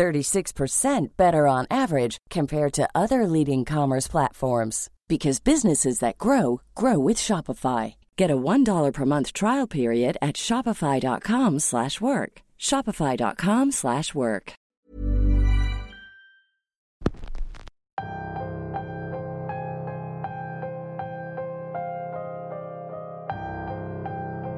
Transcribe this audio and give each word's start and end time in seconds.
36% 0.00 1.08
better 1.18 1.46
on 1.46 1.66
average 1.70 2.16
compared 2.30 2.72
to 2.72 2.88
other 2.94 3.26
leading 3.26 3.66
commerce 3.66 4.08
platforms 4.08 4.88
because 5.08 5.40
businesses 5.40 5.98
that 5.98 6.16
grow 6.16 6.62
grow 6.74 6.98
with 6.98 7.18
Shopify. 7.18 7.96
Get 8.16 8.30
a 8.30 8.36
$1 8.36 8.92
per 8.94 9.04
month 9.04 9.34
trial 9.34 9.66
period 9.66 10.16
at 10.22 10.36
shopify.com/work. 10.36 12.32
shopify.com/work. 12.58 14.52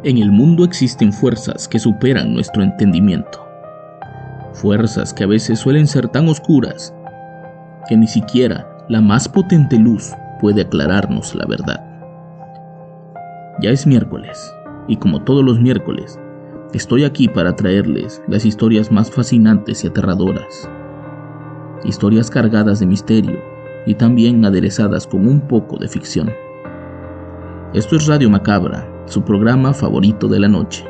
En 0.04 0.18
el 0.18 0.32
mundo 0.32 0.64
existen 0.64 1.12
fuerzas 1.12 1.68
que 1.68 1.78
superan 1.78 2.34
nuestro 2.34 2.62
entendimiento. 2.62 3.51
Fuerzas 4.52 5.14
que 5.14 5.24
a 5.24 5.26
veces 5.26 5.58
suelen 5.58 5.86
ser 5.86 6.08
tan 6.08 6.28
oscuras 6.28 6.94
que 7.88 7.96
ni 7.96 8.06
siquiera 8.06 8.68
la 8.88 9.00
más 9.00 9.28
potente 9.28 9.78
luz 9.78 10.12
puede 10.40 10.62
aclararnos 10.62 11.34
la 11.34 11.46
verdad. 11.46 11.84
Ya 13.60 13.70
es 13.70 13.86
miércoles, 13.86 14.52
y 14.88 14.96
como 14.96 15.22
todos 15.22 15.44
los 15.44 15.60
miércoles, 15.60 16.18
estoy 16.74 17.04
aquí 17.04 17.28
para 17.28 17.56
traerles 17.56 18.22
las 18.28 18.44
historias 18.44 18.90
más 18.90 19.10
fascinantes 19.10 19.84
y 19.84 19.88
aterradoras. 19.88 20.68
Historias 21.84 22.30
cargadas 22.30 22.80
de 22.80 22.86
misterio 22.86 23.40
y 23.86 23.94
también 23.94 24.44
aderezadas 24.44 25.06
con 25.06 25.26
un 25.26 25.40
poco 25.40 25.76
de 25.78 25.88
ficción. 25.88 26.30
Esto 27.72 27.96
es 27.96 28.06
Radio 28.06 28.28
Macabra, 28.28 28.86
su 29.06 29.22
programa 29.22 29.72
favorito 29.72 30.28
de 30.28 30.40
la 30.40 30.48
noche. 30.48 30.84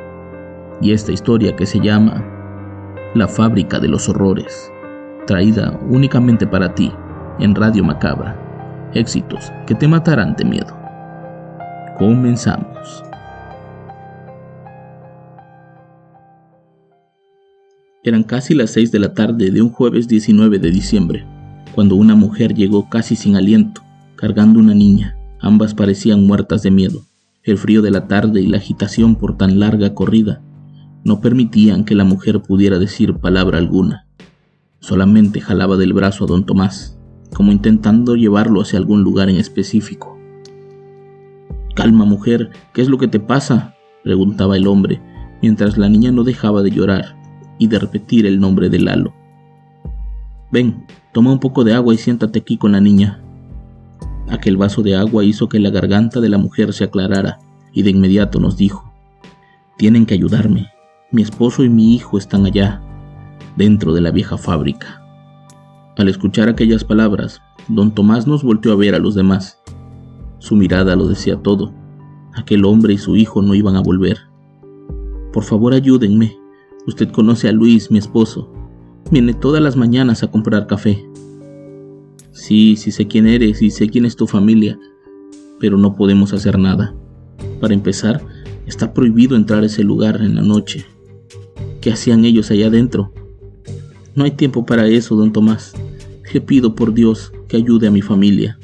Y 0.80 0.92
esta 0.92 1.12
historia 1.12 1.54
que 1.54 1.64
se 1.64 1.78
llama 1.78 2.31
La 3.14 3.28
fábrica 3.28 3.78
de 3.78 3.88
los 3.88 4.08
horrores, 4.08 4.72
traída 5.26 5.78
únicamente 5.90 6.46
para 6.46 6.74
ti 6.74 6.90
en 7.38 7.54
Radio 7.54 7.84
Macabra 7.84 8.42
éxitos 8.94 9.52
que 9.66 9.74
te 9.74 9.88
matarán 9.88 10.34
de 10.36 10.44
miedo. 10.44 10.74
Comenzamos. 11.98 13.04
Eran 18.04 18.24
casi 18.24 18.54
las 18.54 18.70
6 18.70 18.90
de 18.90 18.98
la 18.98 19.14
tarde 19.14 19.50
de 19.50 19.62
un 19.62 19.70
jueves 19.70 20.08
19 20.08 20.58
de 20.58 20.70
diciembre, 20.70 21.24
cuando 21.74 21.96
una 21.96 22.16
mujer 22.16 22.54
llegó 22.54 22.88
casi 22.88 23.14
sin 23.14 23.36
aliento, 23.36 23.82
cargando 24.16 24.58
una 24.58 24.74
niña. 24.74 25.16
Ambas 25.38 25.74
parecían 25.74 26.26
muertas 26.26 26.62
de 26.62 26.70
miedo. 26.70 27.04
El 27.44 27.58
frío 27.58 27.82
de 27.82 27.90
la 27.90 28.08
tarde 28.08 28.40
y 28.40 28.46
la 28.46 28.56
agitación 28.56 29.16
por 29.16 29.36
tan 29.36 29.60
larga 29.60 29.94
corrida 29.94 30.40
no 31.04 31.20
permitían 31.20 31.84
que 31.84 31.94
la 31.94 32.04
mujer 32.04 32.42
pudiera 32.42 32.78
decir 32.78 33.14
palabra 33.14 33.58
alguna. 33.58 34.06
Solamente 34.80 35.40
jalaba 35.40 35.76
del 35.76 35.92
brazo 35.92 36.24
a 36.24 36.26
don 36.26 36.44
Tomás, 36.46 36.98
como 37.34 37.52
intentando 37.52 38.14
llevarlo 38.14 38.60
hacia 38.60 38.78
algún 38.78 39.02
lugar 39.02 39.28
en 39.28 39.36
específico. 39.36 40.18
Calma, 41.74 42.04
mujer, 42.04 42.50
¿qué 42.74 42.82
es 42.82 42.88
lo 42.88 42.98
que 42.98 43.08
te 43.08 43.20
pasa? 43.20 43.74
preguntaba 44.04 44.56
el 44.56 44.66
hombre, 44.66 45.00
mientras 45.40 45.78
la 45.78 45.88
niña 45.88 46.10
no 46.10 46.24
dejaba 46.24 46.62
de 46.62 46.70
llorar 46.70 47.16
y 47.58 47.68
de 47.68 47.78
repetir 47.78 48.26
el 48.26 48.40
nombre 48.40 48.68
de 48.68 48.80
Lalo. 48.80 49.14
Ven, 50.50 50.84
toma 51.12 51.32
un 51.32 51.38
poco 51.38 51.64
de 51.64 51.74
agua 51.74 51.94
y 51.94 51.98
siéntate 51.98 52.40
aquí 52.40 52.58
con 52.58 52.72
la 52.72 52.80
niña. 52.80 53.22
Aquel 54.28 54.56
vaso 54.56 54.82
de 54.82 54.96
agua 54.96 55.24
hizo 55.24 55.48
que 55.48 55.58
la 55.58 55.70
garganta 55.70 56.20
de 56.20 56.28
la 56.28 56.38
mujer 56.38 56.72
se 56.72 56.84
aclarara 56.84 57.38
y 57.72 57.82
de 57.82 57.90
inmediato 57.90 58.38
nos 58.38 58.56
dijo, 58.56 58.92
Tienen 59.78 60.04
que 60.04 60.14
ayudarme. 60.14 60.68
Mi 61.12 61.20
esposo 61.20 61.62
y 61.62 61.68
mi 61.68 61.94
hijo 61.94 62.16
están 62.16 62.46
allá, 62.46 62.80
dentro 63.54 63.92
de 63.92 64.00
la 64.00 64.10
vieja 64.10 64.38
fábrica. 64.38 65.02
Al 65.98 66.08
escuchar 66.08 66.48
aquellas 66.48 66.84
palabras, 66.84 67.42
don 67.68 67.94
Tomás 67.94 68.26
nos 68.26 68.42
volteó 68.42 68.72
a 68.72 68.76
ver 68.76 68.94
a 68.94 68.98
los 68.98 69.14
demás. 69.14 69.58
Su 70.38 70.56
mirada 70.56 70.96
lo 70.96 71.06
decía 71.06 71.36
todo. 71.36 71.70
Aquel 72.34 72.64
hombre 72.64 72.94
y 72.94 72.98
su 72.98 73.14
hijo 73.14 73.42
no 73.42 73.54
iban 73.54 73.76
a 73.76 73.82
volver. 73.82 74.20
Por 75.34 75.44
favor 75.44 75.74
ayúdenme. 75.74 76.34
Usted 76.86 77.10
conoce 77.10 77.46
a 77.46 77.52
Luis, 77.52 77.90
mi 77.90 77.98
esposo. 77.98 78.50
Viene 79.10 79.34
todas 79.34 79.62
las 79.62 79.76
mañanas 79.76 80.22
a 80.22 80.30
comprar 80.30 80.66
café. 80.66 81.04
Sí, 82.30 82.74
sí 82.76 82.90
sé 82.90 83.06
quién 83.06 83.26
eres 83.26 83.60
y 83.60 83.70
sé 83.70 83.90
quién 83.90 84.06
es 84.06 84.16
tu 84.16 84.26
familia, 84.26 84.78
pero 85.60 85.76
no 85.76 85.94
podemos 85.94 86.32
hacer 86.32 86.58
nada. 86.58 86.94
Para 87.60 87.74
empezar, 87.74 88.22
está 88.66 88.94
prohibido 88.94 89.36
entrar 89.36 89.62
a 89.62 89.66
ese 89.66 89.84
lugar 89.84 90.22
en 90.22 90.36
la 90.36 90.42
noche. 90.42 90.86
¿Qué 91.82 91.90
hacían 91.90 92.24
ellos 92.24 92.48
allá 92.52 92.68
adentro? 92.68 93.12
No 94.14 94.22
hay 94.22 94.30
tiempo 94.30 94.64
para 94.64 94.86
eso, 94.86 95.16
don 95.16 95.32
Tomás. 95.32 95.72
Le 96.32 96.40
pido 96.40 96.76
por 96.76 96.94
Dios 96.94 97.32
que 97.48 97.56
ayude 97.56 97.88
a 97.88 97.90
mi 97.90 98.02
familia. 98.02 98.56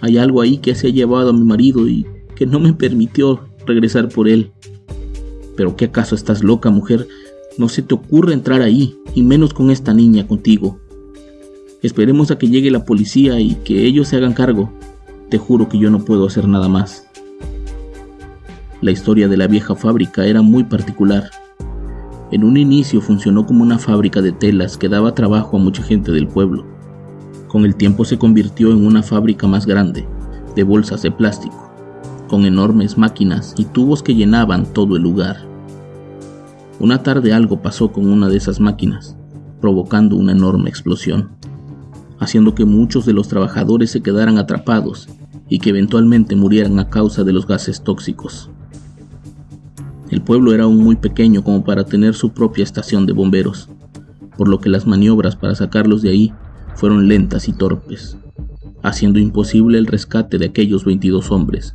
Hay 0.00 0.16
algo 0.16 0.40
ahí 0.40 0.58
que 0.58 0.76
se 0.76 0.86
ha 0.86 0.90
llevado 0.90 1.30
a 1.30 1.32
mi 1.32 1.42
marido 1.42 1.88
y 1.88 2.06
que 2.36 2.46
no 2.46 2.60
me 2.60 2.72
permitió 2.72 3.40
regresar 3.66 4.08
por 4.08 4.28
él. 4.28 4.52
Pero 5.56 5.74
¿qué 5.74 5.86
acaso 5.86 6.14
estás 6.14 6.44
loca, 6.44 6.70
mujer? 6.70 7.08
No 7.58 7.68
se 7.68 7.82
te 7.82 7.94
ocurre 7.94 8.32
entrar 8.32 8.62
ahí, 8.62 8.96
y 9.12 9.24
menos 9.24 9.52
con 9.52 9.72
esta 9.72 9.92
niña 9.92 10.28
contigo. 10.28 10.78
Esperemos 11.82 12.30
a 12.30 12.38
que 12.38 12.48
llegue 12.48 12.70
la 12.70 12.84
policía 12.84 13.40
y 13.40 13.56
que 13.56 13.84
ellos 13.86 14.06
se 14.06 14.18
hagan 14.18 14.34
cargo. 14.34 14.72
Te 15.30 15.36
juro 15.36 15.68
que 15.68 15.78
yo 15.78 15.90
no 15.90 16.04
puedo 16.04 16.28
hacer 16.28 16.46
nada 16.46 16.68
más. 16.68 17.08
La 18.80 18.92
historia 18.92 19.26
de 19.26 19.36
la 19.36 19.48
vieja 19.48 19.74
fábrica 19.74 20.24
era 20.26 20.42
muy 20.42 20.62
particular. 20.62 21.41
En 22.32 22.44
un 22.44 22.56
inicio 22.56 23.02
funcionó 23.02 23.44
como 23.44 23.62
una 23.62 23.78
fábrica 23.78 24.22
de 24.22 24.32
telas 24.32 24.78
que 24.78 24.88
daba 24.88 25.14
trabajo 25.14 25.58
a 25.58 25.60
mucha 25.60 25.82
gente 25.82 26.12
del 26.12 26.26
pueblo. 26.26 26.64
Con 27.46 27.66
el 27.66 27.76
tiempo 27.76 28.06
se 28.06 28.16
convirtió 28.16 28.70
en 28.72 28.86
una 28.86 29.02
fábrica 29.02 29.46
más 29.46 29.66
grande, 29.66 30.08
de 30.56 30.62
bolsas 30.62 31.02
de 31.02 31.10
plástico, 31.10 31.70
con 32.28 32.46
enormes 32.46 32.96
máquinas 32.96 33.54
y 33.58 33.66
tubos 33.66 34.02
que 34.02 34.14
llenaban 34.14 34.64
todo 34.64 34.96
el 34.96 35.02
lugar. 35.02 35.46
Una 36.80 37.02
tarde 37.02 37.34
algo 37.34 37.60
pasó 37.60 37.92
con 37.92 38.10
una 38.10 38.30
de 38.30 38.38
esas 38.38 38.60
máquinas, 38.60 39.14
provocando 39.60 40.16
una 40.16 40.32
enorme 40.32 40.70
explosión, 40.70 41.32
haciendo 42.18 42.54
que 42.54 42.64
muchos 42.64 43.04
de 43.04 43.12
los 43.12 43.28
trabajadores 43.28 43.90
se 43.90 44.00
quedaran 44.00 44.38
atrapados 44.38 45.06
y 45.50 45.58
que 45.58 45.68
eventualmente 45.68 46.34
murieran 46.34 46.78
a 46.78 46.88
causa 46.88 47.24
de 47.24 47.34
los 47.34 47.46
gases 47.46 47.82
tóxicos. 47.82 48.48
El 50.12 50.20
pueblo 50.20 50.52
era 50.52 50.64
aún 50.64 50.76
muy 50.76 50.96
pequeño 50.96 51.42
como 51.42 51.64
para 51.64 51.84
tener 51.84 52.12
su 52.12 52.34
propia 52.34 52.64
estación 52.64 53.06
de 53.06 53.14
bomberos, 53.14 53.70
por 54.36 54.46
lo 54.46 54.60
que 54.60 54.68
las 54.68 54.86
maniobras 54.86 55.36
para 55.36 55.54
sacarlos 55.54 56.02
de 56.02 56.10
ahí 56.10 56.32
fueron 56.74 57.08
lentas 57.08 57.48
y 57.48 57.54
torpes, 57.54 58.18
haciendo 58.82 59.18
imposible 59.18 59.78
el 59.78 59.86
rescate 59.86 60.36
de 60.36 60.44
aquellos 60.44 60.84
22 60.84 61.30
hombres, 61.30 61.72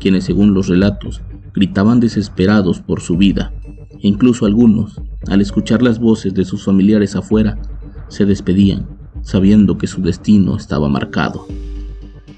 quienes 0.00 0.24
según 0.24 0.54
los 0.54 0.68
relatos 0.68 1.20
gritaban 1.52 2.00
desesperados 2.00 2.80
por 2.80 3.02
su 3.02 3.18
vida, 3.18 3.52
e 4.00 4.08
incluso 4.08 4.46
algunos, 4.46 4.98
al 5.28 5.42
escuchar 5.42 5.82
las 5.82 5.98
voces 5.98 6.32
de 6.32 6.46
sus 6.46 6.64
familiares 6.64 7.14
afuera, 7.16 7.60
se 8.08 8.24
despedían, 8.24 8.86
sabiendo 9.20 9.76
que 9.76 9.88
su 9.88 10.00
destino 10.00 10.56
estaba 10.56 10.88
marcado. 10.88 11.46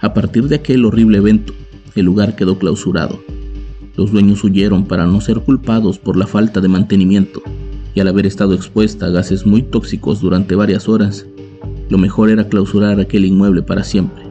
A 0.00 0.12
partir 0.12 0.48
de 0.48 0.56
aquel 0.56 0.84
horrible 0.84 1.18
evento, 1.18 1.52
el 1.94 2.04
lugar 2.04 2.34
quedó 2.34 2.58
clausurado 2.58 3.20
los 3.96 4.12
dueños 4.12 4.44
huyeron 4.44 4.84
para 4.84 5.06
no 5.06 5.20
ser 5.20 5.40
culpados 5.40 5.98
por 5.98 6.16
la 6.16 6.26
falta 6.26 6.60
de 6.60 6.68
mantenimiento 6.68 7.42
y 7.94 8.00
al 8.00 8.08
haber 8.08 8.26
estado 8.26 8.54
expuesta 8.54 9.06
a 9.06 9.10
gases 9.10 9.46
muy 9.46 9.62
tóxicos 9.62 10.20
durante 10.20 10.54
varias 10.54 10.88
horas, 10.88 11.26
lo 11.88 11.96
mejor 11.96 12.28
era 12.28 12.48
clausurar 12.48 13.00
aquel 13.00 13.24
inmueble 13.24 13.62
para 13.62 13.84
siempre, 13.84 14.22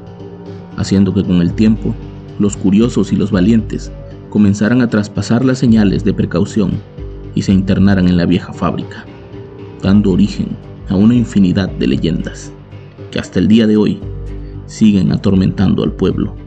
haciendo 0.78 1.14
que 1.14 1.24
con 1.24 1.42
el 1.42 1.54
tiempo 1.54 1.96
los 2.38 2.58
curiosos 2.58 3.12
y 3.12 3.16
los 3.16 3.32
valientes 3.32 3.92
comenzaran 4.30 4.82
a 4.82 4.90
traspasar 4.90 5.44
las 5.44 5.58
señales 5.58 6.04
de 6.04 6.14
precaución 6.14 6.74
y 7.34 7.42
se 7.42 7.54
internaran 7.54 8.08
en 8.08 8.18
la 8.18 8.26
vieja 8.26 8.54
fábrica, 8.54 9.06
dando 9.82 10.12
origen 10.12 10.50
a 10.90 10.96
una 10.96 11.16
infinidad 11.16 11.70
de 11.70 11.88
leyendas 11.88 12.52
que 13.10 13.20
hasta 13.20 13.40
el 13.40 13.48
día 13.48 13.66
de 13.66 13.78
hoy 13.78 14.00
siguen 14.68 15.12
atormentando 15.12 15.84
al 15.84 15.94
pueblo. 15.94 16.45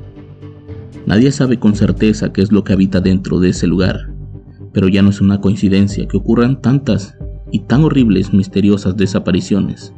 Nadie 1.09 1.33
sabe 1.33 1.59
con 1.59 1.75
certeza 1.75 2.35
qué 2.35 2.43
es 2.43 2.53
lo 2.53 2.65
que 2.65 2.75
habita 2.75 3.01
dentro 3.01 3.41
de 3.41 3.49
ese 3.49 3.67
lugar, 3.67 4.13
pero 4.75 4.89
ya 4.89 5.01
no 5.01 5.09
es 5.09 5.23
una 5.23 5.41
coincidencia 5.41 6.07
que 6.07 6.19
ocurran 6.19 6.61
tantas 6.61 7.17
y 7.51 7.61
tan 7.61 7.83
horribles 7.83 8.35
misteriosas 8.35 8.95
desapariciones. 8.95 9.95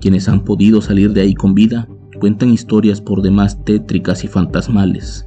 Quienes 0.00 0.28
han 0.28 0.40
podido 0.40 0.82
salir 0.82 1.12
de 1.12 1.20
ahí 1.20 1.34
con 1.34 1.54
vida 1.54 1.86
cuentan 2.18 2.50
historias 2.50 3.00
por 3.00 3.22
demás 3.22 3.62
tétricas 3.64 4.24
y 4.24 4.26
fantasmales, 4.26 5.24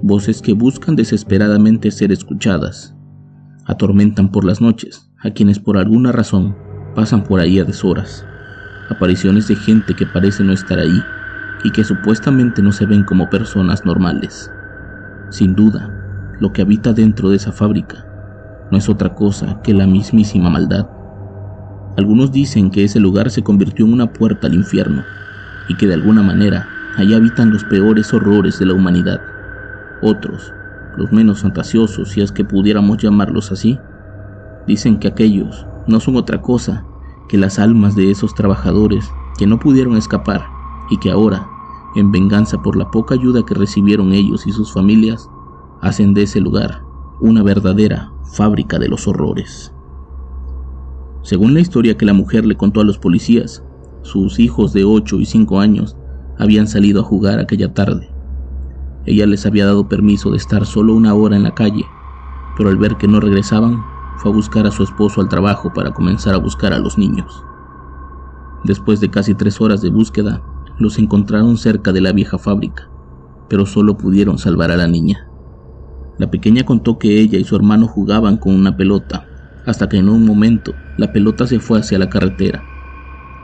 voces 0.00 0.40
que 0.40 0.54
buscan 0.54 0.96
desesperadamente 0.96 1.90
ser 1.90 2.12
escuchadas, 2.12 2.94
atormentan 3.66 4.32
por 4.32 4.46
las 4.46 4.62
noches 4.62 5.10
a 5.22 5.32
quienes 5.32 5.58
por 5.58 5.76
alguna 5.76 6.12
razón 6.12 6.56
pasan 6.94 7.24
por 7.24 7.40
ahí 7.40 7.58
a 7.58 7.64
deshoras, 7.64 8.24
apariciones 8.88 9.48
de 9.48 9.56
gente 9.56 9.94
que 9.94 10.06
parece 10.06 10.42
no 10.44 10.54
estar 10.54 10.78
ahí 10.78 10.98
y 11.64 11.70
que 11.70 11.84
supuestamente 11.84 12.62
no 12.62 12.72
se 12.72 12.86
ven 12.86 13.04
como 13.04 13.30
personas 13.30 13.84
normales. 13.84 14.50
Sin 15.30 15.54
duda, 15.54 15.90
lo 16.40 16.52
que 16.52 16.62
habita 16.62 16.92
dentro 16.92 17.30
de 17.30 17.36
esa 17.36 17.52
fábrica 17.52 18.04
no 18.70 18.78
es 18.78 18.88
otra 18.88 19.14
cosa 19.14 19.60
que 19.62 19.74
la 19.74 19.86
mismísima 19.86 20.50
maldad. 20.50 20.86
Algunos 21.96 22.32
dicen 22.32 22.70
que 22.70 22.84
ese 22.84 23.00
lugar 23.00 23.30
se 23.30 23.42
convirtió 23.42 23.84
en 23.84 23.92
una 23.92 24.12
puerta 24.12 24.46
al 24.46 24.54
infierno 24.54 25.04
y 25.68 25.76
que 25.76 25.86
de 25.86 25.94
alguna 25.94 26.22
manera 26.22 26.66
allí 26.96 27.14
habitan 27.14 27.50
los 27.50 27.64
peores 27.64 28.12
horrores 28.14 28.58
de 28.58 28.66
la 28.66 28.74
humanidad. 28.74 29.20
Otros, 30.00 30.52
los 30.96 31.12
menos 31.12 31.42
fantasiosos, 31.42 32.08
si 32.08 32.22
es 32.22 32.32
que 32.32 32.44
pudiéramos 32.44 32.98
llamarlos 32.98 33.52
así, 33.52 33.78
dicen 34.66 34.98
que 34.98 35.08
aquellos 35.08 35.66
no 35.86 36.00
son 36.00 36.16
otra 36.16 36.40
cosa 36.40 36.84
que 37.28 37.38
las 37.38 37.58
almas 37.58 37.94
de 37.94 38.10
esos 38.10 38.34
trabajadores 38.34 39.10
que 39.38 39.46
no 39.46 39.58
pudieron 39.58 39.96
escapar 39.96 40.44
y 40.90 40.98
que 40.98 41.10
ahora, 41.10 41.46
en 41.94 42.10
venganza 42.10 42.62
por 42.62 42.76
la 42.76 42.90
poca 42.90 43.14
ayuda 43.14 43.44
que 43.44 43.54
recibieron 43.54 44.12
ellos 44.12 44.46
y 44.46 44.52
sus 44.52 44.72
familias, 44.72 45.28
hacen 45.80 46.14
de 46.14 46.22
ese 46.22 46.40
lugar 46.40 46.82
una 47.20 47.42
verdadera 47.42 48.12
fábrica 48.34 48.78
de 48.78 48.88
los 48.88 49.06
horrores. 49.06 49.72
Según 51.22 51.54
la 51.54 51.60
historia 51.60 51.96
que 51.96 52.06
la 52.06 52.14
mujer 52.14 52.46
le 52.46 52.56
contó 52.56 52.80
a 52.80 52.84
los 52.84 52.98
policías, 52.98 53.62
sus 54.02 54.40
hijos 54.40 54.72
de 54.72 54.84
8 54.84 55.20
y 55.20 55.26
5 55.26 55.60
años 55.60 55.96
habían 56.38 56.66
salido 56.66 57.00
a 57.00 57.04
jugar 57.04 57.38
aquella 57.38 57.72
tarde. 57.72 58.10
Ella 59.06 59.26
les 59.26 59.46
había 59.46 59.66
dado 59.66 59.88
permiso 59.88 60.30
de 60.30 60.36
estar 60.36 60.66
solo 60.66 60.94
una 60.94 61.14
hora 61.14 61.36
en 61.36 61.42
la 61.42 61.54
calle, 61.54 61.84
pero 62.56 62.68
al 62.68 62.76
ver 62.76 62.96
que 62.96 63.08
no 63.08 63.20
regresaban, 63.20 63.82
fue 64.16 64.30
a 64.30 64.34
buscar 64.34 64.66
a 64.66 64.70
su 64.70 64.82
esposo 64.82 65.20
al 65.20 65.28
trabajo 65.28 65.72
para 65.72 65.92
comenzar 65.92 66.34
a 66.34 66.38
buscar 66.38 66.72
a 66.72 66.78
los 66.78 66.98
niños. 66.98 67.44
Después 68.64 69.00
de 69.00 69.10
casi 69.10 69.34
tres 69.34 69.60
horas 69.60 69.82
de 69.82 69.90
búsqueda, 69.90 70.42
los 70.78 70.98
encontraron 70.98 71.56
cerca 71.56 71.92
de 71.92 72.00
la 72.00 72.12
vieja 72.12 72.38
fábrica, 72.38 72.88
pero 73.48 73.66
solo 73.66 73.96
pudieron 73.96 74.38
salvar 74.38 74.70
a 74.70 74.76
la 74.76 74.86
niña. 74.86 75.28
La 76.18 76.30
pequeña 76.30 76.64
contó 76.64 76.98
que 76.98 77.20
ella 77.20 77.38
y 77.38 77.44
su 77.44 77.56
hermano 77.56 77.86
jugaban 77.86 78.36
con 78.36 78.54
una 78.54 78.76
pelota, 78.76 79.26
hasta 79.66 79.88
que 79.88 79.98
en 79.98 80.08
un 80.08 80.26
momento 80.26 80.74
la 80.96 81.12
pelota 81.12 81.46
se 81.46 81.60
fue 81.60 81.80
hacia 81.80 81.98
la 81.98 82.08
carretera. 82.08 82.62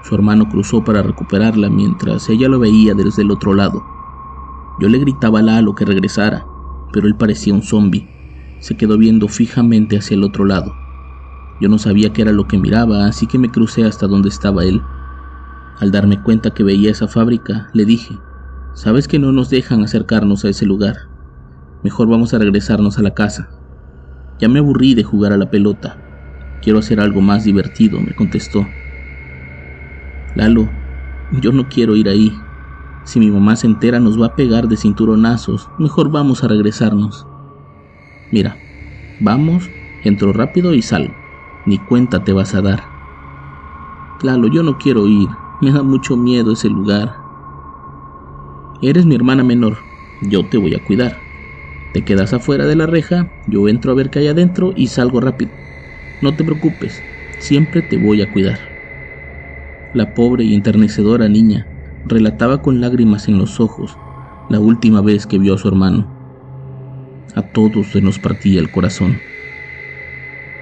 Su 0.04 0.14
hermano 0.14 0.48
cruzó 0.48 0.84
para 0.84 1.02
recuperarla 1.02 1.70
mientras 1.70 2.28
ella 2.28 2.48
lo 2.48 2.58
veía 2.58 2.94
desde 2.94 3.22
el 3.22 3.30
otro 3.30 3.54
lado. 3.54 3.82
Yo 4.80 4.88
le 4.88 4.98
gritaba 4.98 5.40
a 5.40 5.42
Lalo 5.42 5.75
que 5.75 5.84
regresara, 5.84 6.46
pero 6.92 7.06
él 7.06 7.16
parecía 7.16 7.52
un 7.52 7.62
zombi. 7.62 8.08
Se 8.60 8.76
quedó 8.76 8.96
viendo 8.96 9.28
fijamente 9.28 9.98
hacia 9.98 10.14
el 10.14 10.25
otro 10.25 10.44
lado. 10.44 10.75
Yo 11.60 11.69
no 11.69 11.78
sabía 11.78 12.12
qué 12.12 12.22
era 12.22 12.32
lo 12.32 12.46
que 12.46 12.58
miraba, 12.58 13.06
así 13.06 13.26
que 13.26 13.38
me 13.38 13.50
crucé 13.50 13.84
hasta 13.84 14.06
donde 14.06 14.28
estaba 14.28 14.64
él. 14.64 14.80
Al 15.80 15.90
darme 15.90 16.22
cuenta 16.22 16.50
que 16.50 16.64
veía 16.64 16.90
esa 16.90 17.08
fábrica, 17.08 17.69
le 17.72 17.84
dije, 17.84 18.19
Sabes 18.78 19.08
que 19.08 19.19
no 19.19 19.32
nos 19.32 19.50
dejan 19.50 19.82
acercarnos 19.82 20.44
a 20.44 20.50
ese 20.50 20.64
lugar. 20.64 20.94
Mejor 21.82 22.08
vamos 22.08 22.32
a 22.32 22.38
regresarnos 22.38 22.96
a 22.96 23.02
la 23.02 23.12
casa. 23.12 23.48
Ya 24.38 24.48
me 24.48 24.60
aburrí 24.60 24.94
de 24.94 25.02
jugar 25.02 25.32
a 25.32 25.36
la 25.36 25.50
pelota. 25.50 26.00
Quiero 26.62 26.78
hacer 26.78 27.00
algo 27.00 27.20
más 27.20 27.42
divertido, 27.42 28.00
me 28.00 28.14
contestó. 28.14 28.72
Lalo, 30.36 30.70
yo 31.32 31.50
no 31.50 31.69
quiero 31.69 31.96
ir 31.96 32.08
ahí. 32.08 32.32
Si 33.04 33.19
mi 33.19 33.32
mamá 33.32 33.56
se 33.56 33.66
entera 33.66 33.98
nos 33.98 34.20
va 34.20 34.26
a 34.26 34.34
pegar 34.36 34.69
de 34.69 34.76
cinturonazos. 34.76 35.69
Mejor 35.76 36.12
vamos 36.12 36.44
a 36.44 36.48
regresarnos. 36.48 37.26
Mira, 38.30 38.60
vamos, 39.19 39.72
entro 40.04 40.32
rápido 40.32 40.72
y 40.72 40.82
salgo. 40.82 41.16
Ni 41.66 41.78
cuenta 41.78 42.22
te 42.22 42.32
vas 42.32 42.54
a 42.54 42.62
dar. 42.62 42.84
Lalo, 44.22 44.46
yo 44.46 44.62
no 44.62 44.78
quiero 44.78 45.08
ir. 45.08 45.28
Me 45.60 45.72
da 45.72 45.82
mucho 45.82 46.16
miedo 46.16 46.52
ese 46.52 46.69
lugar. 46.69 47.16
Eres 48.81 49.06
mi 49.06 49.16
hermana 49.16 49.43
menor. 49.43 49.88
Yo 50.20 50.49
te 50.49 50.56
voy 50.56 50.75
a 50.75 50.84
cuidar. 50.84 51.26
Te 51.93 52.05
quedas 52.05 52.32
afuera 52.32 52.66
de 52.66 52.76
la 52.76 52.87
reja, 52.87 53.32
yo 53.44 53.69
entro 53.69 53.90
a 53.90 53.94
ver 53.96 54.10
qué 54.10 54.20
hay 54.20 54.28
adentro 54.28 54.72
y 54.76 54.87
salgo 54.88 55.20
rápido. 55.20 55.58
No 56.20 56.37
te 56.37 56.44
preocupes, 56.44 57.02
siempre 57.38 57.82
te 57.82 57.96
voy 57.96 58.22
a 58.22 58.31
cuidar. 58.31 58.58
La 59.93 60.14
pobre 60.14 60.44
y 60.44 60.55
enternecedora 60.55 61.28
niña 61.28 61.66
relataba 62.04 62.62
con 62.62 62.81
lágrimas 62.81 63.26
en 63.26 63.38
los 63.38 63.58
ojos 63.58 63.99
la 64.49 64.61
última 64.61 65.00
vez 65.00 65.26
que 65.26 65.38
vio 65.38 65.54
a 65.54 65.58
su 65.58 65.66
hermano. 65.66 66.12
A 67.34 67.43
todos 67.50 67.88
se 67.90 68.00
nos 68.00 68.19
partía 68.19 68.61
el 68.61 68.70
corazón. 68.70 69.22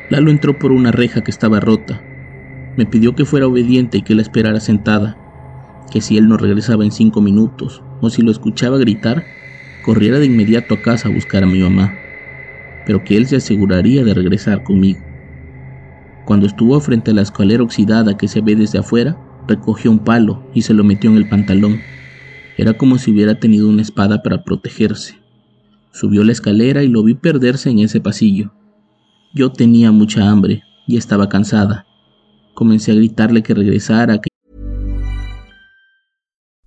Lalo 0.09 0.31
entró 0.31 0.59
por 0.59 0.73
una 0.73 0.91
reja 0.91 1.23
que 1.23 1.31
estaba 1.31 1.61
rota. 1.61 2.16
Me 2.77 2.85
pidió 2.85 3.15
que 3.15 3.25
fuera 3.25 3.47
obediente 3.47 3.99
y 3.99 4.03
que 4.03 4.15
la 4.15 4.23
esperara 4.23 4.61
sentada, 4.61 5.19
que 5.91 6.01
si 6.01 6.19
él 6.19 6.29
no 6.29 6.37
regresaba 6.37 6.85
en 6.85 6.93
cinco 6.93 7.23
minutos 7.23 7.83
o 8.01 8.11
si 8.11 8.23
lo 8.23 8.31
escuchaba 8.31 8.77
gritar, 8.77 9.27
corriera 9.81 10.19
de 10.19 10.27
inmediato 10.27 10.75
a 10.75 10.83
casa 10.83 11.09
a 11.09 11.11
buscar 11.11 11.43
a 11.43 11.47
mi 11.47 11.61
mamá, 11.61 12.03
pero 12.85 13.03
que 13.03 13.17
él 13.17 13.27
se 13.27 13.37
aseguraría 13.37 14.05
de 14.05 14.13
regresar 14.13 14.63
conmigo. 14.63 15.01
Cuando 16.27 16.47
estuvo 16.47 16.79
frente 16.81 17.13
a 17.13 17.15
la 17.15 17.23
escalera 17.23 17.63
oxidada 17.63 18.19
que 18.19 18.29
se 18.29 18.41
ve 18.41 18.57
desde 18.57 18.79
afuera, 18.79 19.17
recogió 19.47 19.91
un 19.91 20.01
palo 20.01 20.51
y 20.53 20.63
se 20.63 20.75
lo 20.75 20.85
metió 20.85 21.09
en 21.09 21.17
el 21.17 21.29
pantalón. 21.29 21.83
Era 22.59 22.75
como 22.75 22.99
si 22.99 23.13
hubiera 23.13 23.39
tenido 23.39 23.69
una 23.69 23.83
espada 23.83 24.23
para 24.23 24.43
protegerse. 24.43 25.19
Subió 25.93 26.25
la 26.25 26.33
escalera 26.33 26.83
y 26.83 26.89
lo 26.89 27.03
vi 27.03 27.15
perderse 27.15 27.71
en 27.71 27.79
ese 27.79 28.01
pasillo. 28.01 28.53
Yo 29.35 29.53
tenía 29.53 29.93
mucha 29.93 30.29
hambre 30.29 30.63
y 30.87 30.97
estaba 30.97 31.29
cansada. 31.29 31.86
Comencé 32.57 32.93
a 32.93 32.95
gritarle 32.95 33.43
que 33.43 33.55
regresara. 33.55 34.19
Que... 34.19 34.31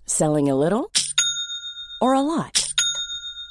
Selling 0.06 0.48
a 0.50 0.56
little 0.56 0.92
or 2.00 2.14
a 2.14 2.22
lot. 2.22 2.66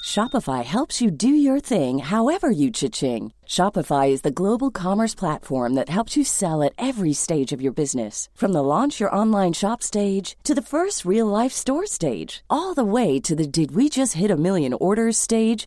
Shopify 0.05 0.65
helps 0.65 1.03
you 1.03 1.11
do 1.11 1.29
your 1.29 1.61
thing 1.61 1.99
however 1.99 2.51
you 2.51 2.71
cha-ching. 2.71 3.33
Shopify 3.45 4.09
is 4.09 4.23
the 4.23 4.31
global 4.31 4.71
commerce 4.71 5.15
platform 5.15 5.75
that 5.75 5.89
helps 5.89 6.17
you 6.17 6.25
sell 6.25 6.63
at 6.63 6.73
every 6.79 7.13
stage 7.13 7.53
of 7.53 7.61
your 7.61 7.73
business. 7.73 8.29
From 8.35 8.53
the 8.53 8.63
launch 8.63 9.01
your 9.01 9.15
online 9.15 9.53
shop 9.53 9.83
stage 9.83 10.37
to 10.45 10.55
the 10.55 10.63
first 10.63 11.05
real 11.05 11.27
life 11.27 11.53
store 11.53 11.87
stage, 11.87 12.43
all 12.49 12.73
the 12.73 12.85
way 12.85 13.21
to 13.21 13.35
the 13.35 13.47
did 13.47 13.75
we 13.75 13.89
just 13.91 14.15
hit 14.15 14.31
a 14.31 14.37
million 14.37 14.73
orders 14.73 15.19
stage. 15.19 15.67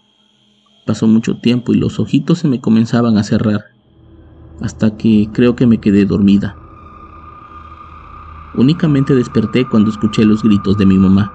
Pasó 0.91 1.07
mucho 1.07 1.37
tiempo 1.37 1.71
y 1.71 1.77
los 1.77 2.01
ojitos 2.01 2.39
se 2.39 2.49
me 2.49 2.59
comenzaban 2.59 3.17
a 3.17 3.23
cerrar, 3.23 3.61
hasta 4.59 4.97
que 4.97 5.29
creo 5.31 5.55
que 5.55 5.65
me 5.65 5.79
quedé 5.79 6.03
dormida. 6.03 6.57
Únicamente 8.55 9.15
desperté 9.15 9.65
cuando 9.69 9.89
escuché 9.89 10.25
los 10.25 10.43
gritos 10.43 10.77
de 10.77 10.85
mi 10.85 10.97
mamá. 10.97 11.31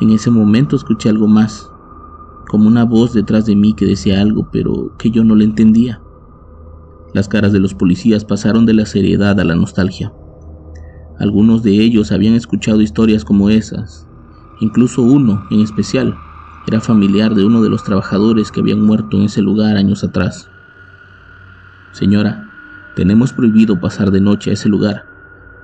En 0.00 0.10
ese 0.10 0.30
momento 0.30 0.76
escuché 0.76 1.08
algo 1.08 1.26
más, 1.26 1.68
como 2.46 2.68
una 2.68 2.84
voz 2.84 3.12
detrás 3.12 3.44
de 3.44 3.56
mí 3.56 3.74
que 3.74 3.86
decía 3.86 4.20
algo, 4.20 4.48
pero 4.52 4.92
que 5.00 5.10
yo 5.10 5.24
no 5.24 5.34
le 5.34 5.46
entendía. 5.46 6.00
Las 7.12 7.26
caras 7.26 7.52
de 7.52 7.58
los 7.58 7.74
policías 7.74 8.24
pasaron 8.24 8.66
de 8.66 8.74
la 8.74 8.86
seriedad 8.86 9.40
a 9.40 9.44
la 9.44 9.56
nostalgia. 9.56 10.12
Algunos 11.18 11.64
de 11.64 11.72
ellos 11.72 12.12
habían 12.12 12.34
escuchado 12.34 12.82
historias 12.82 13.24
como 13.24 13.50
esas. 13.50 14.06
Incluso 14.60 15.02
uno, 15.02 15.44
en 15.50 15.58
especial, 15.58 16.16
era 16.66 16.80
familiar 16.80 17.34
de 17.34 17.44
uno 17.44 17.62
de 17.62 17.68
los 17.68 17.84
trabajadores 17.84 18.50
que 18.50 18.60
habían 18.60 18.80
muerto 18.80 19.16
en 19.16 19.24
ese 19.24 19.42
lugar 19.42 19.76
años 19.76 20.02
atrás. 20.02 20.48
Señora, 21.92 22.50
tenemos 22.96 23.32
prohibido 23.32 23.80
pasar 23.80 24.10
de 24.10 24.20
noche 24.20 24.50
a 24.50 24.54
ese 24.54 24.68
lugar, 24.68 25.04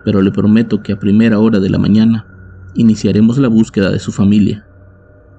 pero 0.05 0.21
le 0.21 0.31
prometo 0.31 0.83
que 0.83 0.93
a 0.93 0.99
primera 0.99 1.39
hora 1.39 1.59
de 1.59 1.71
la 1.71 1.79
mañana 1.79 2.27
iniciaremos 2.75 3.39
la 3.39 3.49
búsqueda 3.49 3.91
de 3.91 3.99
su 3.99 4.13
familia. 4.13 4.67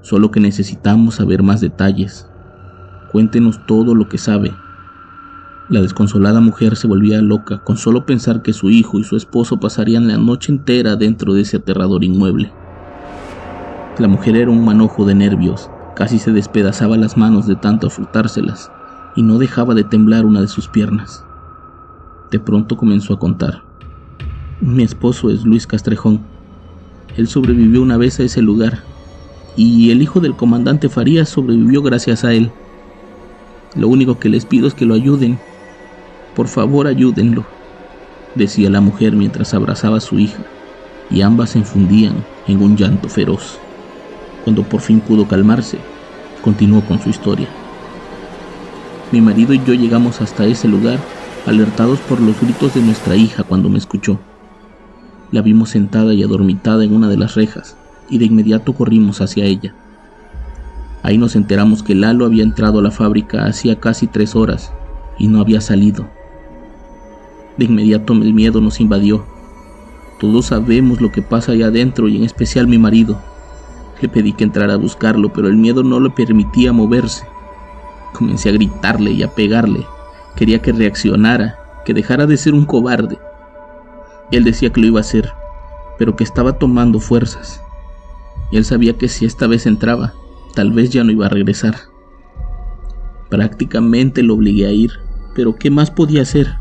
Solo 0.01 0.31
que 0.31 0.39
necesitamos 0.39 1.15
saber 1.15 1.43
más 1.43 1.61
detalles. 1.61 2.27
Cuéntenos 3.11 3.65
todo 3.67 3.93
lo 3.93 4.09
que 4.09 4.17
sabe. 4.17 4.53
La 5.69 5.81
desconsolada 5.81 6.41
mujer 6.41 6.75
se 6.75 6.87
volvía 6.87 7.21
loca 7.21 7.59
con 7.63 7.77
solo 7.77 8.05
pensar 8.05 8.41
que 8.41 8.51
su 8.51 8.69
hijo 8.69 8.99
y 8.99 9.03
su 9.03 9.15
esposo 9.15 9.59
pasarían 9.59 10.07
la 10.07 10.17
noche 10.17 10.51
entera 10.51 10.95
dentro 10.95 11.33
de 11.33 11.41
ese 11.41 11.57
aterrador 11.57 12.03
inmueble. 12.03 12.51
La 13.97 14.07
mujer 14.07 14.35
era 14.35 14.51
un 14.51 14.63
manojo 14.63 15.05
de 15.05 15.15
nervios 15.15 15.69
Casi 15.95 16.19
se 16.19 16.31
despedazaba 16.31 16.97
las 16.97 17.17
manos 17.17 17.47
de 17.47 17.55
tanto 17.55 17.89
frutárselas 17.89 18.71
y 19.15 19.23
no 19.23 19.37
dejaba 19.37 19.75
de 19.75 19.83
temblar 19.83 20.25
una 20.25 20.41
de 20.41 20.47
sus 20.47 20.67
piernas. 20.67 21.23
De 22.31 22.39
pronto 22.39 22.77
comenzó 22.77 23.13
a 23.13 23.19
contar. 23.19 23.61
Mi 24.61 24.83
esposo 24.83 25.29
es 25.29 25.43
Luis 25.43 25.67
Castrejón. 25.67 26.21
Él 27.17 27.27
sobrevivió 27.27 27.81
una 27.81 27.97
vez 27.97 28.19
a 28.19 28.23
ese 28.23 28.41
lugar 28.41 28.83
y 29.57 29.91
el 29.91 30.01
hijo 30.01 30.21
del 30.21 30.35
comandante 30.35 30.87
Farías 30.87 31.27
sobrevivió 31.27 31.81
gracias 31.81 32.23
a 32.23 32.33
él. 32.33 32.51
Lo 33.75 33.89
único 33.89 34.17
que 34.17 34.29
les 34.29 34.45
pido 34.45 34.67
es 34.67 34.73
que 34.73 34.85
lo 34.85 34.93
ayuden. 34.93 35.39
Por 36.35 36.47
favor, 36.47 36.87
ayúdenlo, 36.87 37.45
decía 38.35 38.69
la 38.69 38.79
mujer 38.79 39.13
mientras 39.13 39.53
abrazaba 39.53 39.97
a 39.97 40.01
su 40.01 40.19
hija, 40.19 40.41
y 41.09 41.21
ambas 41.21 41.51
se 41.51 41.59
infundían 41.59 42.15
en 42.47 42.63
un 42.63 42.77
llanto 42.77 43.09
feroz. 43.09 43.59
Cuando 44.43 44.63
por 44.63 44.81
fin 44.81 44.99
pudo 44.99 45.27
calmarse, 45.27 45.77
continuó 46.41 46.81
con 46.81 46.99
su 46.99 47.09
historia. 47.09 47.47
Mi 49.11 49.21
marido 49.21 49.53
y 49.53 49.61
yo 49.65 49.73
llegamos 49.73 50.21
hasta 50.21 50.45
ese 50.45 50.67
lugar 50.67 50.99
alertados 51.45 51.99
por 51.99 52.21
los 52.21 52.39
gritos 52.39 52.73
de 52.73 52.81
nuestra 52.81 53.15
hija 53.15 53.43
cuando 53.43 53.69
me 53.69 53.77
escuchó. 53.77 54.19
La 55.31 55.41
vimos 55.41 55.69
sentada 55.69 56.13
y 56.13 56.23
adormitada 56.23 56.83
en 56.83 56.93
una 56.93 57.09
de 57.09 57.17
las 57.17 57.35
rejas 57.35 57.75
y 58.09 58.17
de 58.17 58.25
inmediato 58.25 58.73
corrimos 58.73 59.21
hacia 59.21 59.45
ella. 59.45 59.73
Ahí 61.03 61.17
nos 61.17 61.35
enteramos 61.35 61.83
que 61.83 61.95
Lalo 61.95 62.25
había 62.25 62.43
entrado 62.43 62.79
a 62.79 62.81
la 62.81 62.91
fábrica 62.91 63.45
hacía 63.45 63.79
casi 63.79 64.07
tres 64.07 64.35
horas 64.35 64.71
y 65.17 65.27
no 65.27 65.41
había 65.41 65.61
salido. 65.61 66.07
De 67.57 67.65
inmediato 67.65 68.13
el 68.13 68.33
miedo 68.33 68.61
nos 68.61 68.79
invadió. 68.79 69.25
Todos 70.19 70.47
sabemos 70.47 71.01
lo 71.01 71.11
que 71.11 71.21
pasa 71.21 71.53
allá 71.53 71.67
adentro 71.67 72.07
y 72.07 72.17
en 72.17 72.23
especial 72.23 72.67
mi 72.67 72.77
marido. 72.77 73.19
Le 74.01 74.09
pedí 74.09 74.33
que 74.33 74.43
entrara 74.43 74.73
a 74.73 74.77
buscarlo, 74.77 75.31
pero 75.31 75.47
el 75.47 75.57
miedo 75.57 75.83
no 75.83 75.99
le 75.99 76.09
permitía 76.09 76.73
moverse. 76.73 77.23
Comencé 78.13 78.49
a 78.49 78.53
gritarle 78.53 79.11
y 79.11 79.21
a 79.21 79.27
pegarle. 79.27 79.85
Quería 80.35 80.59
que 80.59 80.71
reaccionara, 80.71 81.59
que 81.85 81.93
dejara 81.93 82.25
de 82.25 82.35
ser 82.35 82.55
un 82.55 82.65
cobarde. 82.65 83.19
Él 84.31 84.43
decía 84.43 84.71
que 84.71 84.81
lo 84.81 84.87
iba 84.87 84.99
a 84.99 85.01
hacer, 85.01 85.31
pero 85.99 86.15
que 86.15 86.23
estaba 86.23 86.53
tomando 86.53 86.99
fuerzas. 86.99 87.61
Y 88.51 88.57
él 88.57 88.65
sabía 88.65 88.97
que 88.97 89.07
si 89.07 89.25
esta 89.25 89.45
vez 89.45 89.67
entraba, 89.67 90.13
tal 90.55 90.71
vez 90.71 90.89
ya 90.89 91.03
no 91.03 91.11
iba 91.11 91.27
a 91.27 91.29
regresar. 91.29 91.75
Prácticamente 93.29 94.23
lo 94.23 94.33
obligué 94.33 94.65
a 94.65 94.71
ir, 94.71 94.93
pero 95.35 95.55
¿qué 95.55 95.69
más 95.69 95.91
podía 95.91 96.23
hacer? 96.23 96.55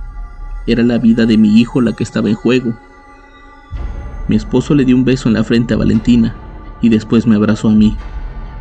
Era 0.67 0.83
la 0.83 0.99
vida 0.99 1.25
de 1.25 1.39
mi 1.39 1.59
hijo 1.59 1.81
la 1.81 1.95
que 1.95 2.05
estaba 2.05 2.29
en 2.29 2.35
juego. 2.35 2.75
Mi 4.29 4.37
esposo 4.37 4.75
le 4.75 4.85
dio 4.85 4.95
un 4.95 5.07
beso 5.07 5.29
en 5.29 5.35
la 5.35 5.43
frente 5.43 5.73
a 5.75 5.79
Valentina 5.79 6.35
y 6.81 6.89
después 6.89 7.27
me 7.27 7.37
abrazó 7.37 7.69
a 7.69 7.73
mí. 7.73 7.97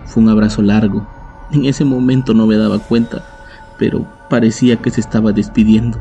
Fue 0.05 0.23
un 0.23 0.29
abrazo 0.29 0.61
largo, 0.61 1.07
en 1.51 1.65
ese 1.65 1.83
momento 1.83 2.35
no 2.35 2.45
me 2.45 2.57
daba 2.57 2.77
cuenta, 2.77 3.23
pero 3.79 4.05
parecía 4.29 4.75
que 4.75 4.91
se 4.91 5.01
estaba 5.01 5.31
despidiendo. 5.31 5.97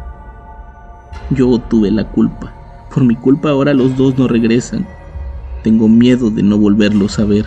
Yo 1.31 1.59
tuve 1.59 1.91
la 1.91 2.05
culpa. 2.05 2.53
Por 2.93 3.05
mi 3.05 3.17
culpa 3.17 3.51
ahora 3.51 3.73
los 3.73 3.97
dos 3.97 4.19
no 4.19 4.29
regresan. 4.29 4.87
Tengo 5.63 5.89
miedo 5.89 6.31
de 6.31 6.43
no 6.43 6.59
volverlos 6.59 7.19
a 7.19 7.25
ver. 7.25 7.47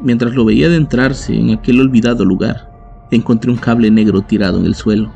Mientras 0.00 0.34
lo 0.34 0.44
veía 0.44 0.66
adentrarse 0.66 1.38
en 1.38 1.50
aquel 1.50 1.80
olvidado 1.80 2.24
lugar, 2.24 2.72
encontré 3.12 3.52
un 3.52 3.56
cable 3.56 3.90
negro 3.90 4.22
tirado 4.22 4.58
en 4.58 4.66
el 4.66 4.74
suelo. 4.74 5.10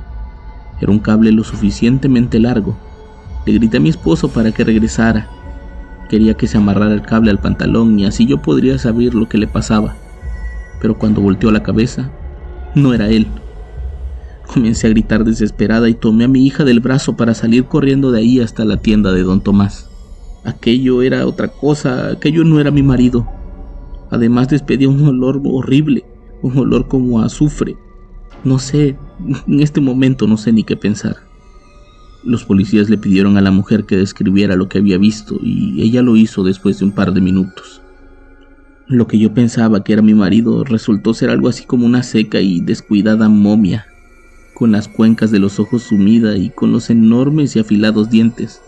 Era 0.80 0.92
un 0.92 1.00
cable 1.00 1.32
lo 1.32 1.42
suficientemente 1.42 2.38
largo. 2.38 2.76
Le 3.46 3.54
grité 3.54 3.78
a 3.78 3.80
mi 3.80 3.88
esposo 3.88 4.28
para 4.28 4.52
que 4.52 4.62
regresara. 4.62 5.28
Quería 6.08 6.34
que 6.34 6.46
se 6.46 6.56
amarrara 6.56 6.94
el 6.94 7.02
cable 7.02 7.30
al 7.30 7.40
pantalón 7.40 7.98
y 7.98 8.06
así 8.06 8.26
yo 8.26 8.40
podría 8.40 8.78
saber 8.78 9.14
lo 9.14 9.28
que 9.28 9.38
le 9.38 9.46
pasaba 9.46 9.96
pero 10.80 10.98
cuando 10.98 11.20
volteó 11.20 11.50
la 11.50 11.62
cabeza, 11.62 12.10
no 12.74 12.94
era 12.94 13.08
él. 13.08 13.26
Comencé 14.46 14.86
a 14.86 14.90
gritar 14.90 15.24
desesperada 15.24 15.88
y 15.88 15.94
tomé 15.94 16.24
a 16.24 16.28
mi 16.28 16.46
hija 16.46 16.64
del 16.64 16.80
brazo 16.80 17.16
para 17.16 17.34
salir 17.34 17.64
corriendo 17.64 18.10
de 18.10 18.20
ahí 18.20 18.40
hasta 18.40 18.64
la 18.64 18.78
tienda 18.78 19.12
de 19.12 19.22
don 19.22 19.40
Tomás. 19.40 19.90
Aquello 20.44 21.02
era 21.02 21.26
otra 21.26 21.48
cosa, 21.48 22.10
aquello 22.12 22.44
no 22.44 22.60
era 22.60 22.70
mi 22.70 22.82
marido. 22.82 23.28
Además 24.10 24.48
despedía 24.48 24.88
un 24.88 25.06
olor 25.06 25.42
horrible, 25.44 26.04
un 26.40 26.56
olor 26.56 26.88
como 26.88 27.20
azufre. 27.20 27.76
No 28.44 28.58
sé, 28.58 28.96
en 29.46 29.60
este 29.60 29.80
momento 29.80 30.26
no 30.26 30.36
sé 30.36 30.52
ni 30.52 30.64
qué 30.64 30.76
pensar. 30.76 31.27
Los 32.24 32.44
policías 32.44 32.90
le 32.90 32.98
pidieron 32.98 33.36
a 33.36 33.40
la 33.40 33.50
mujer 33.50 33.84
que 33.84 33.96
describiera 33.96 34.56
lo 34.56 34.68
que 34.68 34.78
había 34.78 34.98
visto 34.98 35.38
y 35.42 35.80
ella 35.82 36.02
lo 36.02 36.16
hizo 36.16 36.42
después 36.42 36.78
de 36.78 36.84
un 36.84 36.92
par 36.92 37.12
de 37.12 37.20
minutos. 37.20 37.80
Lo 38.88 39.06
que 39.06 39.18
yo 39.18 39.34
pensaba 39.34 39.84
que 39.84 39.92
era 39.92 40.02
mi 40.02 40.14
marido 40.14 40.64
resultó 40.64 41.14
ser 41.14 41.30
algo 41.30 41.48
así 41.48 41.64
como 41.64 41.86
una 41.86 42.02
seca 42.02 42.40
y 42.40 42.60
descuidada 42.60 43.28
momia, 43.28 43.86
con 44.54 44.72
las 44.72 44.88
cuencas 44.88 45.30
de 45.30 45.38
los 45.38 45.60
ojos 45.60 45.82
sumida 45.82 46.36
y 46.36 46.50
con 46.50 46.72
los 46.72 46.90
enormes 46.90 47.54
y 47.54 47.60
afilados 47.60 48.10
dientes. 48.10 48.62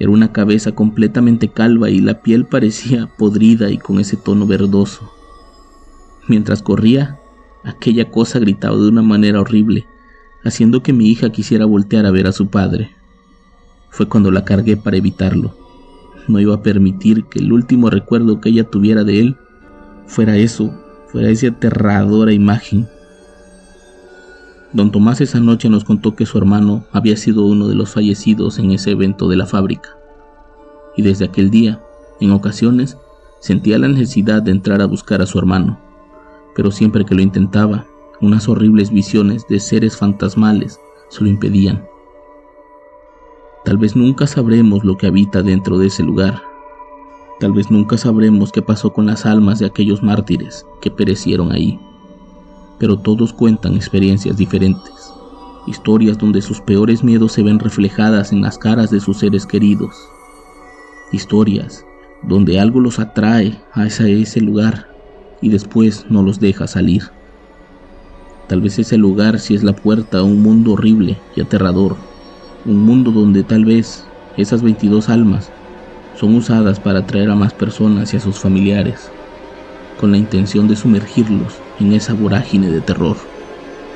Era 0.00 0.10
una 0.10 0.32
cabeza 0.32 0.72
completamente 0.72 1.48
calva 1.48 1.90
y 1.90 2.00
la 2.00 2.22
piel 2.22 2.44
parecía 2.44 3.08
podrida 3.18 3.70
y 3.70 3.78
con 3.78 4.00
ese 4.00 4.16
tono 4.16 4.46
verdoso. 4.46 5.10
Mientras 6.28 6.62
corría, 6.62 7.20
aquella 7.64 8.10
cosa 8.10 8.38
gritaba 8.38 8.76
de 8.76 8.88
una 8.88 9.02
manera 9.02 9.40
horrible, 9.40 9.86
haciendo 10.44 10.82
que 10.82 10.92
mi 10.92 11.08
hija 11.08 11.30
quisiera 11.30 11.64
voltear 11.64 12.06
a 12.06 12.10
ver 12.10 12.26
a 12.26 12.32
su 12.32 12.48
padre. 12.48 12.90
Fue 13.90 14.08
cuando 14.08 14.30
la 14.30 14.44
cargué 14.44 14.76
para 14.76 14.96
evitarlo 14.96 15.54
no 16.30 16.40
iba 16.40 16.54
a 16.54 16.62
permitir 16.62 17.24
que 17.24 17.40
el 17.40 17.52
último 17.52 17.90
recuerdo 17.90 18.40
que 18.40 18.50
ella 18.50 18.64
tuviera 18.64 19.04
de 19.04 19.20
él 19.20 19.36
fuera 20.06 20.36
eso, 20.36 20.72
fuera 21.08 21.28
esa 21.28 21.48
aterradora 21.48 22.32
imagen. 22.32 22.88
Don 24.72 24.92
Tomás 24.92 25.20
esa 25.20 25.40
noche 25.40 25.68
nos 25.68 25.84
contó 25.84 26.14
que 26.14 26.26
su 26.26 26.38
hermano 26.38 26.84
había 26.92 27.16
sido 27.16 27.44
uno 27.44 27.66
de 27.66 27.74
los 27.74 27.90
fallecidos 27.90 28.58
en 28.58 28.70
ese 28.70 28.92
evento 28.92 29.28
de 29.28 29.36
la 29.36 29.46
fábrica. 29.46 29.90
Y 30.96 31.02
desde 31.02 31.24
aquel 31.24 31.50
día, 31.50 31.82
en 32.20 32.30
ocasiones, 32.30 32.96
sentía 33.40 33.78
la 33.78 33.88
necesidad 33.88 34.42
de 34.42 34.52
entrar 34.52 34.80
a 34.80 34.86
buscar 34.86 35.22
a 35.22 35.26
su 35.26 35.38
hermano, 35.38 35.80
pero 36.54 36.70
siempre 36.70 37.04
que 37.04 37.14
lo 37.14 37.22
intentaba, 37.22 37.86
unas 38.20 38.48
horribles 38.48 38.90
visiones 38.90 39.46
de 39.48 39.60
seres 39.60 39.96
fantasmales 39.96 40.80
se 41.08 41.22
lo 41.22 41.30
impedían. 41.30 41.84
Tal 43.64 43.76
vez 43.76 43.94
nunca 43.94 44.26
sabremos 44.26 44.84
lo 44.84 44.96
que 44.96 45.06
habita 45.06 45.42
dentro 45.42 45.78
de 45.78 45.88
ese 45.88 46.02
lugar. 46.02 46.42
Tal 47.40 47.52
vez 47.52 47.70
nunca 47.70 47.98
sabremos 47.98 48.52
qué 48.52 48.62
pasó 48.62 48.92
con 48.92 49.06
las 49.06 49.26
almas 49.26 49.58
de 49.58 49.66
aquellos 49.66 50.02
mártires 50.02 50.66
que 50.80 50.90
perecieron 50.90 51.52
ahí. 51.52 51.78
Pero 52.78 52.98
todos 52.98 53.32
cuentan 53.32 53.74
experiencias 53.74 54.36
diferentes, 54.36 55.12
historias 55.66 56.16
donde 56.18 56.42
sus 56.42 56.60
peores 56.60 57.04
miedos 57.04 57.32
se 57.32 57.42
ven 57.42 57.58
reflejadas 57.58 58.32
en 58.32 58.42
las 58.42 58.56
caras 58.56 58.90
de 58.90 59.00
sus 59.00 59.18
seres 59.18 59.46
queridos. 59.46 59.94
Historias 61.12 61.84
donde 62.22 62.60
algo 62.60 62.80
los 62.80 62.98
atrae 62.98 63.60
a 63.72 63.86
ese, 63.86 64.40
lugar 64.40 64.88
y 65.40 65.48
después 65.48 66.06
no 66.10 66.22
los 66.22 66.40
deja 66.40 66.66
salir. 66.66 67.02
Tal 68.50 68.60
vez 68.60 68.80
ese 68.80 68.98
lugar 68.98 69.38
sí 69.38 69.54
es 69.54 69.62
la 69.62 69.76
puerta 69.76 70.18
a 70.18 70.22
un 70.24 70.42
mundo 70.42 70.72
horrible 70.72 71.16
y 71.36 71.40
aterrador 71.40 71.96
un 72.66 72.78
mundo 72.84 73.12
donde 73.12 73.44
tal 73.44 73.64
vez 73.64 74.08
esas 74.36 74.60
22 74.60 75.08
almas 75.08 75.52
son 76.18 76.34
usadas 76.34 76.80
para 76.80 76.98
atraer 76.98 77.30
a 77.30 77.36
más 77.36 77.54
personas 77.54 78.12
y 78.12 78.16
a 78.16 78.20
sus 78.20 78.40
familiares, 78.40 79.12
con 80.00 80.10
la 80.10 80.18
intención 80.18 80.66
de 80.66 80.74
sumergirlos 80.74 81.54
en 81.78 81.92
esa 81.92 82.12
vorágine 82.14 82.68
de 82.70 82.80
terror, 82.80 83.18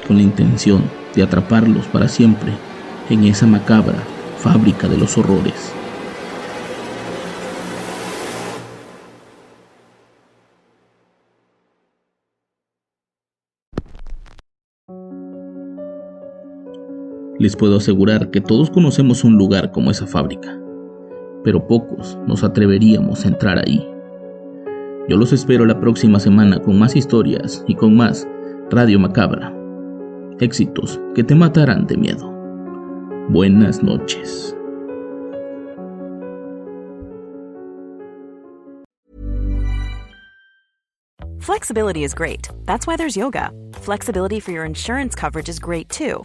con 0.07 0.19
la 0.19 0.23
intención 0.23 0.85
de 1.17 1.25
atraparlos 1.25 1.89
para 1.89 2.07
siempre 2.07 2.53
en 3.11 3.25
esa 3.25 3.49
macabra 3.49 4.07
fábrica 4.37 4.87
de 4.87 4.99
los 4.99 5.19
horrores. 5.19 5.84
Les 17.45 17.55
puedo 17.57 17.77
asegurar 17.77 18.31
que 18.31 18.41
todos 18.41 18.71
conocemos 18.71 19.23
un 19.23 19.37
lugar 19.37 19.71
como 19.71 19.91
esa 19.91 20.07
fábrica, 20.07 20.59
pero 21.45 21.67
pocos 21.67 22.19
nos 22.27 22.43
atreveríamos 22.43 23.23
a 23.23 23.29
entrar 23.29 23.59
ahí. 23.59 23.87
Yo 25.11 25.19
los 25.19 25.31
espero 25.31 25.67
la 25.67 25.79
próxima 25.79 26.19
semana 26.19 26.59
con 26.59 26.79
más 26.79 26.97
historias 26.97 27.63
y 27.69 27.75
con 27.75 27.95
más 27.99 28.27
Radio 28.71 28.99
Macabra. 28.99 29.55
Éxitos 30.41 30.99
que 31.15 31.23
te 31.23 31.35
matarán 31.35 31.87
de 31.87 31.99
miedo. 31.99 32.33
Buenas 33.29 33.83
noches. 33.83 34.57
Flexibility 41.41 42.05
is 42.05 42.15
great. 42.15 42.49
That's 42.65 42.87
why 42.87 42.97
there's 42.97 43.19
yoga. 43.19 43.51
Flexibility 43.75 44.41
for 44.41 44.51
your 44.51 44.65
insurance 44.65 45.15
coverage 45.15 45.51
is 45.51 45.59
great 45.59 45.91
too. 45.91 46.25